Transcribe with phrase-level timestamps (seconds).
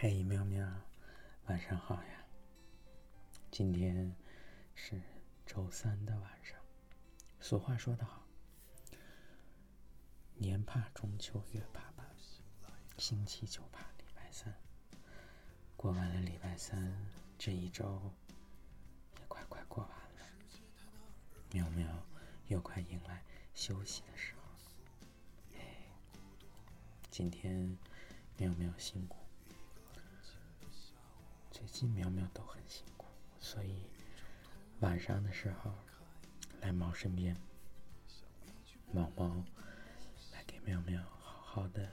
[0.00, 0.64] 嘿，喵喵，
[1.46, 2.24] 晚上好呀！
[3.50, 4.14] 今天
[4.76, 5.02] 是
[5.44, 6.56] 周三的晚上。
[7.40, 8.22] 俗话说得好，
[10.36, 12.06] 年怕中秋月怕半，
[12.96, 14.54] 星期就怕礼拜三。
[15.76, 16.96] 过完了礼拜三，
[17.36, 18.00] 这一周
[19.18, 20.32] 也快快过完了，
[21.50, 21.88] 喵喵
[22.46, 25.58] 又快迎来休息的时候。
[25.58, 25.90] 哎，
[27.10, 27.76] 今天
[28.36, 29.17] 喵喵辛苦。
[31.78, 33.06] 最近喵喵都很辛苦，
[33.38, 33.84] 所以
[34.80, 35.72] 晚上的时候
[36.60, 37.36] 来猫身边，
[38.90, 39.44] 猫猫
[40.32, 41.88] 来给喵喵好好的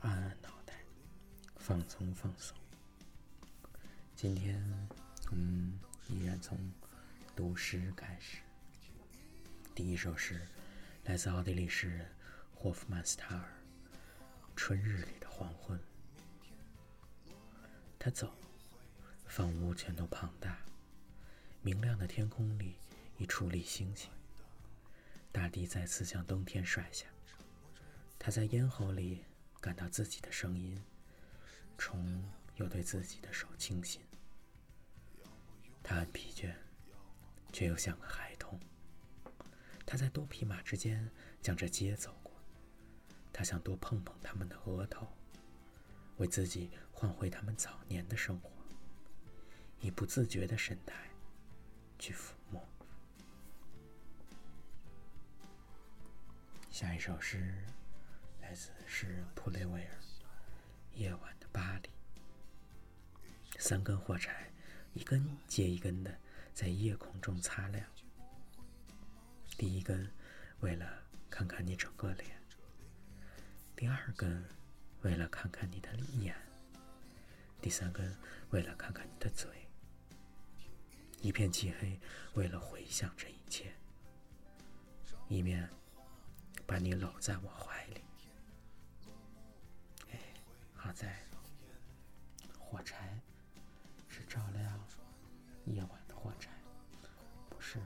[0.00, 0.74] 按按脑袋，
[1.58, 2.58] 放松放松。
[4.16, 4.60] 今天
[5.30, 6.58] 嗯，依然从
[7.36, 8.38] 读诗开始。
[9.76, 10.44] 第一首诗
[11.04, 12.12] 来自奥地利诗人
[12.52, 13.48] 霍夫曼斯塔尔，
[14.56, 15.78] 《春日里的黄昏》。
[17.96, 18.34] 他走。
[19.30, 20.58] 房屋全都庞大，
[21.62, 22.74] 明亮的天空里
[23.16, 24.10] 已矗立星星。
[25.30, 27.06] 大地再次向冬天摔下，
[28.18, 29.24] 他在咽喉里
[29.60, 30.82] 感到自己的声音，
[31.78, 34.02] 虫又对自己的手倾心。
[35.80, 36.52] 他很疲倦，
[37.52, 38.58] 却又像个孩童。
[39.86, 41.08] 他在多匹马之间
[41.40, 42.32] 将这街走过，
[43.32, 45.06] 他想多碰碰他们的额头，
[46.16, 48.50] 为自己换回他们早年的生活。
[49.80, 50.94] 以不自觉的神态
[51.98, 52.62] 去抚摸。
[56.70, 57.54] 下一首诗
[58.40, 59.94] 来自诗人普雷维尔，
[60.98, 61.88] 《夜晚的巴黎》。
[63.58, 64.50] 三根火柴，
[64.94, 66.18] 一根接一根的
[66.54, 67.84] 在夜空中擦亮。
[69.58, 70.10] 第一根，
[70.60, 72.30] 为了看看你整个脸；
[73.76, 74.44] 第二根，
[75.02, 76.34] 为了看看你的眼；
[77.60, 78.16] 第三根，
[78.50, 79.59] 为了看看你的嘴。
[81.22, 82.00] 一片漆黑，
[82.34, 83.74] 为了回想这一切，
[85.28, 85.68] 一面
[86.66, 88.00] 把你搂在我怀里。
[90.10, 90.18] 哎，
[90.74, 91.22] 好在
[92.58, 93.20] 火柴
[94.08, 94.80] 是照亮
[95.66, 96.50] 夜晚的火柴，
[97.50, 97.78] 不是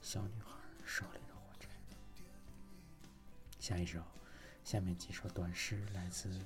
[0.00, 0.50] 小女孩
[0.84, 1.68] 手里的火柴。
[3.60, 4.02] 下一首，
[4.64, 6.44] 下面几首短诗来自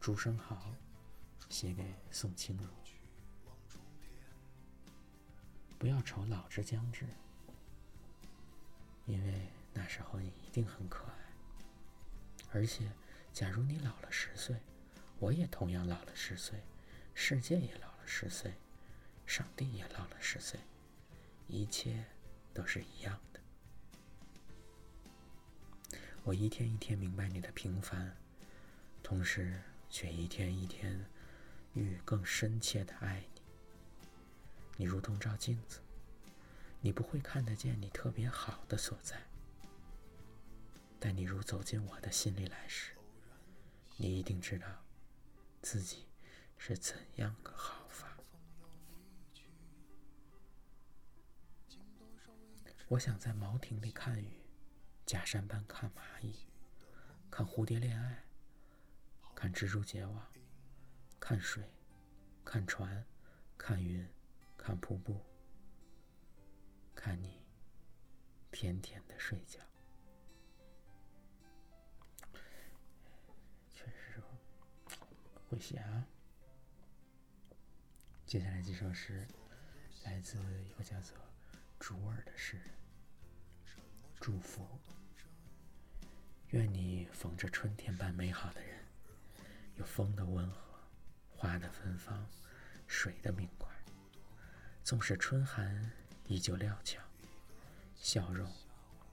[0.00, 0.72] 朱生豪，
[1.50, 2.66] 写给宋清如。
[5.78, 7.06] 不要愁老之将至，
[9.06, 11.12] 因为那时候你一定很可爱。
[12.50, 12.90] 而且，
[13.32, 14.56] 假如你老了十岁，
[15.20, 16.62] 我也同样老了十岁，
[17.14, 18.54] 世界也老了十岁，
[19.26, 20.58] 上帝也老了十岁，
[21.46, 22.06] 一切
[22.52, 23.40] 都是一样的。
[26.24, 28.16] 我一天一天明白你的平凡，
[29.02, 31.06] 同时却一天一天
[31.74, 33.37] 愈更深切的爱你。
[34.80, 35.80] 你如同照镜子，
[36.80, 39.20] 你不会看得见你特别好的所在，
[41.00, 42.92] 但你如走进我的心里来时，
[43.96, 44.68] 你一定知道
[45.60, 46.06] 自己
[46.56, 48.16] 是怎样个好法。
[52.86, 54.44] 我想在茅亭里看雨，
[55.04, 56.46] 假山般看蚂蚁，
[57.28, 58.22] 看蝴蝶恋爱，
[59.34, 60.24] 看蜘蛛结网，
[61.18, 61.68] 看水，
[62.44, 63.04] 看船，
[63.56, 64.08] 看云。
[64.58, 65.24] 看瀑布，
[66.94, 67.40] 看你
[68.50, 69.60] 甜甜的睡觉，
[73.70, 74.22] 确实
[75.48, 76.06] 会写啊。
[78.26, 79.26] 接下来几首诗
[80.04, 81.16] 来自一个叫做
[81.80, 82.68] 竹儿的诗人，
[84.20, 84.66] 祝福，
[86.48, 88.84] 愿你逢着春天般美好的人，
[89.76, 90.78] 有风的温和，
[91.30, 92.28] 花的芬芳，
[92.86, 93.77] 水的明快。
[94.88, 95.92] 纵使春寒
[96.28, 96.98] 依旧料峭，
[97.94, 98.50] 笑容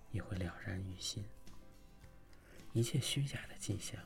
[0.09, 1.25] 也会了然于心。
[2.72, 4.01] 一切虚假的迹象，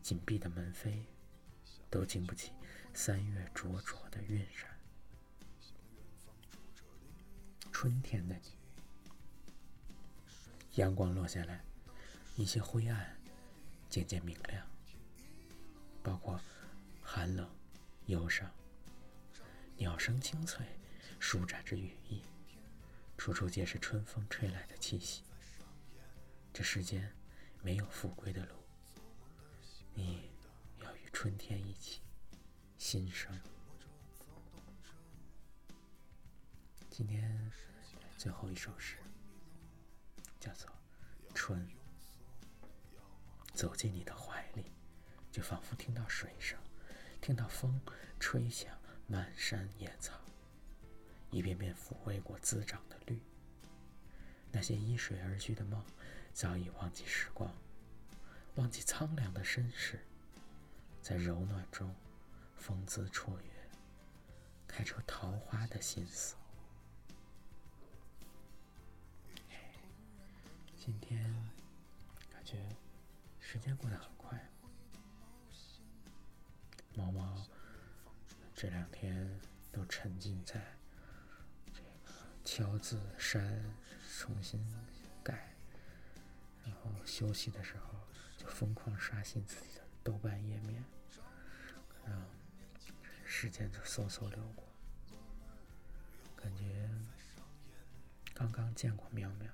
[0.00, 1.02] 紧闭的门扉，
[1.90, 2.52] 都经不起
[2.94, 4.80] 三月灼灼的晕染。
[7.70, 8.56] 春天的你，
[10.76, 11.62] 阳光落下来，
[12.34, 13.14] 一些灰暗
[13.90, 14.66] 渐渐明亮，
[16.02, 16.40] 包括
[17.02, 17.46] 寒冷、
[18.06, 18.50] 忧伤。
[19.82, 20.64] 鸟声清脆，
[21.18, 22.22] 舒展着羽翼，
[23.18, 25.24] 处处皆是春风吹来的气息。
[26.52, 27.12] 这世间
[27.62, 28.54] 没有富贵的路，
[29.92, 30.30] 你
[30.78, 32.00] 要与春天一起
[32.78, 33.36] 新生。
[36.88, 37.50] 今天
[38.16, 38.98] 最后一首诗
[40.38, 40.70] 叫做
[41.34, 41.68] 《春》，
[43.52, 44.70] 走进你的怀里，
[45.32, 46.56] 就仿佛听到水声，
[47.20, 47.80] 听到风
[48.20, 50.14] 吹响漫山野草，
[51.30, 53.20] 一遍遍抚慰过滋长的绿。
[54.50, 55.84] 那些依水而居的梦，
[56.32, 57.54] 早已忘记时光，
[58.56, 59.98] 忘记苍凉的身世，
[61.00, 61.94] 在柔暖中
[62.56, 63.50] 风姿绰约，
[64.66, 66.36] 开出桃花的心思。
[70.76, 71.32] 今天
[72.30, 72.58] 感觉
[73.40, 74.21] 时间过得很快，
[78.62, 79.28] 这两天
[79.72, 80.62] 都沉浸在
[81.74, 81.88] 这个
[82.44, 83.60] 敲字删、
[84.08, 84.64] 重新
[85.20, 85.52] 改，
[86.64, 87.98] 然后休息的时候
[88.36, 90.84] 就疯狂刷新自己的豆瓣页面，
[92.04, 92.24] 嗯，
[93.24, 94.64] 时间就嗖嗖流过，
[96.36, 96.88] 感觉
[98.32, 99.50] 刚刚见过喵喵。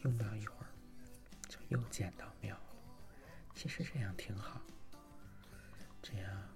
[0.00, 0.72] 用不了一会儿，
[1.46, 2.74] 就又见到喵了。
[3.54, 4.62] 其实这样挺好，
[6.00, 6.48] 这样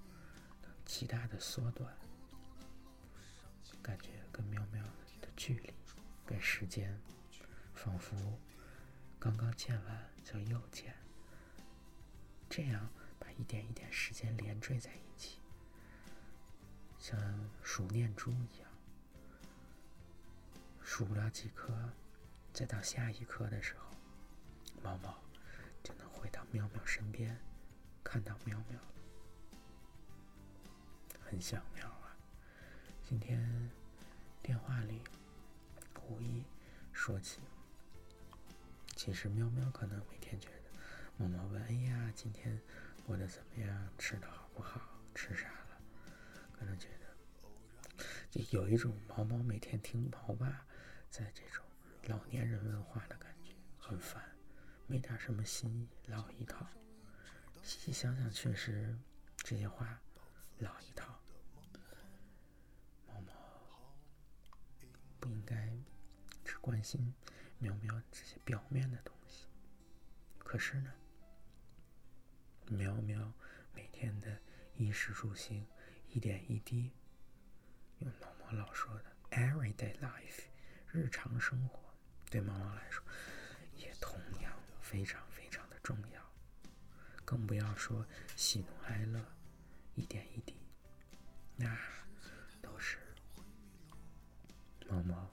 [1.02, 1.92] 极大的缩短
[3.82, 4.80] 感觉跟喵喵
[5.20, 5.74] 的距离
[6.24, 6.96] 跟时间，
[7.74, 8.14] 仿佛
[9.18, 10.94] 刚刚见完就又见，
[12.48, 12.88] 这样
[13.18, 15.40] 把一点一点时间连缀在一起，
[17.00, 17.18] 像
[17.64, 18.70] 数念珠一样，
[20.84, 21.76] 数不了几颗。
[22.52, 23.90] 再到下一刻的时候，
[24.84, 25.20] 毛毛
[25.82, 27.36] 就能回到喵喵身边，
[28.04, 28.78] 看到喵喵，
[31.32, 32.14] 很想喵啊！
[33.02, 33.70] 今天
[34.42, 35.00] 电话里
[36.06, 36.44] 无意
[36.92, 37.40] 说起，
[38.96, 40.70] 其实喵喵可能每天觉得，
[41.16, 42.60] 毛毛问：“哎呀，今天
[43.06, 43.88] 过得怎么样？
[43.96, 44.82] 吃的好不好？
[45.14, 45.80] 吃啥了？”
[46.52, 50.66] 可能觉得，就有一种毛毛每天听毛爸
[51.08, 51.64] 在这种。
[52.08, 54.22] 老年人问话的感觉很烦，
[54.86, 56.66] 没点什么新意，老一套。
[57.62, 58.94] 细细想想，确实
[59.38, 59.98] 这些话
[60.58, 61.18] 老一套。
[63.06, 63.32] 毛毛
[65.20, 65.70] 不应该
[66.44, 67.12] 只关心
[67.58, 69.46] 喵喵这些表面的东西。
[70.38, 70.92] 可是呢，
[72.68, 73.32] 喵喵
[73.74, 74.38] 每天的
[74.76, 75.66] 衣食住行，
[76.08, 76.92] 一点一滴，
[77.98, 80.44] 用毛毛老说的 “everyday life”
[80.90, 81.80] 日常生活。
[82.30, 83.04] 对猫猫来说，
[83.76, 86.22] 也同样非常非常的重要。
[87.24, 88.06] 更不要说
[88.36, 89.20] 喜怒哀乐，
[89.94, 90.56] 一点一滴，
[91.56, 91.76] 那
[92.60, 92.98] 都是
[94.88, 95.30] 猫猫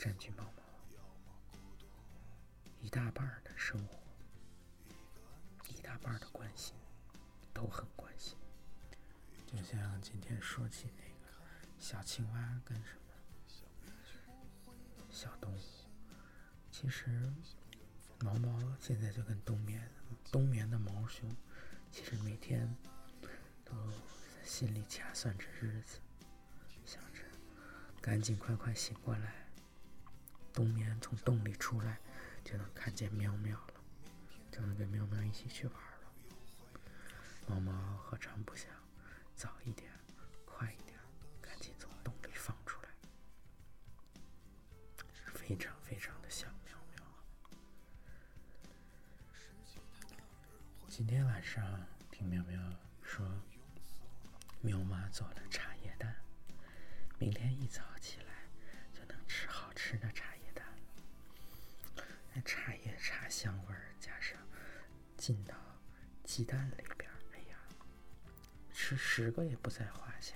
[0.00, 0.62] 占据猫猫
[2.80, 3.98] 一大半的生活，
[5.68, 6.74] 一大半的关心，
[7.52, 8.34] 都很关心。
[9.46, 11.36] 就像今天说起那个
[11.78, 13.92] 小青蛙跟什么
[15.10, 15.60] 小动物。
[16.70, 17.30] 其实，
[18.20, 19.86] 毛毛现在就跟冬眠，
[20.32, 21.30] 冬眠的毛熊，
[21.92, 22.74] 其实每天
[23.66, 25.98] 都在心里掐算着日子，
[26.86, 27.20] 想着
[28.00, 29.49] 赶紧快快醒过来，
[30.52, 31.98] 冬眠从洞里出来，
[32.44, 33.74] 就能看见喵喵了，
[34.50, 36.12] 就能跟喵喵一起去玩了。
[37.46, 38.70] 毛毛何尝不想
[39.34, 39.90] 早一点、
[40.44, 40.98] 快一点，
[41.40, 42.88] 赶紧从洞里放出来，
[45.34, 47.02] 非常非常的想喵喵。
[50.88, 52.60] 今天晚上听喵喵
[53.02, 53.26] 说，
[54.60, 56.14] 喵妈做了茶叶蛋，
[57.18, 58.48] 明天一早起来
[58.92, 60.29] 就能吃好吃的茶
[65.30, 65.54] 进到
[66.24, 67.56] 鸡蛋里边，哎呀，
[68.72, 70.34] 吃十个也不在话下。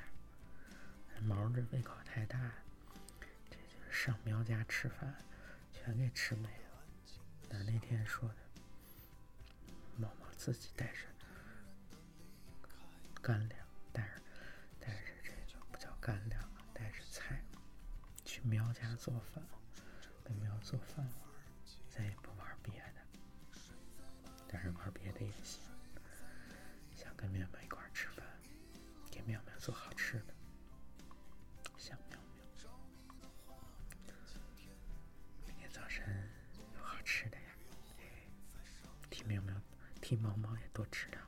[1.20, 2.38] 毛这胃口太大，
[3.50, 5.12] 这就是上喵家吃饭，
[5.72, 6.84] 全给吃没了。
[7.48, 8.36] 那那天说的。
[9.96, 11.00] 毛毛自己带着
[13.20, 14.22] 干粮，带着
[14.78, 17.42] 带着这个不叫干粮，带着菜
[18.24, 19.42] 去喵家做饭，
[20.22, 21.14] 跟喵做饭玩，
[21.90, 22.32] 再也不。
[24.84, 25.62] 玩别的也行，
[26.94, 28.22] 想跟妙妙一块吃饭，
[29.10, 30.34] 给妙妙做好吃的，
[31.78, 32.44] 想妙妙。
[35.46, 36.28] 明天早晨
[36.76, 37.48] 有好吃的呀，
[39.08, 39.54] 替妙妙。
[40.02, 41.18] 替猫猫也多吃点